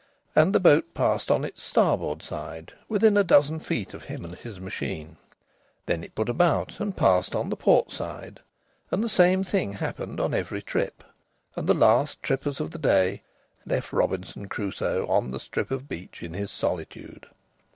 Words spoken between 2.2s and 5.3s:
side within a dozen feet of him and his machine.